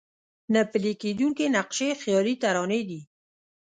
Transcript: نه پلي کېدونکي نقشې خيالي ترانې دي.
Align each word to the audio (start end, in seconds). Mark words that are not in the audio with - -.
نه 0.53 0.61
پلي 0.71 0.93
کېدونکي 1.01 1.45
نقشې 1.55 1.89
خيالي 2.01 2.35
ترانې 2.41 2.81
دي. 2.89 3.01